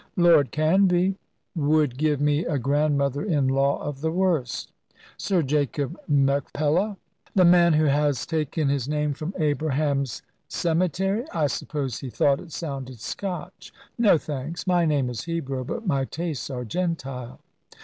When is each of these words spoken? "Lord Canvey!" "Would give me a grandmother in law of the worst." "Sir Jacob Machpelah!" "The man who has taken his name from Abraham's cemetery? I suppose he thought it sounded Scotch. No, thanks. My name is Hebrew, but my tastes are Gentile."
"Lord 0.17 0.51
Canvey!" 0.51 1.13
"Would 1.55 1.95
give 1.95 2.19
me 2.19 2.43
a 2.43 2.57
grandmother 2.57 3.21
in 3.21 3.47
law 3.47 3.79
of 3.83 4.01
the 4.01 4.09
worst." 4.09 4.71
"Sir 5.15 5.43
Jacob 5.43 5.95
Machpelah!" 6.07 6.97
"The 7.35 7.45
man 7.45 7.73
who 7.73 7.83
has 7.85 8.25
taken 8.25 8.67
his 8.67 8.87
name 8.87 9.13
from 9.13 9.31
Abraham's 9.37 10.23
cemetery? 10.47 11.25
I 11.35 11.45
suppose 11.45 11.99
he 11.99 12.09
thought 12.09 12.39
it 12.39 12.51
sounded 12.51 12.99
Scotch. 12.99 13.71
No, 13.95 14.17
thanks. 14.17 14.65
My 14.65 14.85
name 14.85 15.07
is 15.07 15.25
Hebrew, 15.25 15.63
but 15.63 15.85
my 15.85 16.05
tastes 16.05 16.49
are 16.49 16.65
Gentile." 16.65 17.39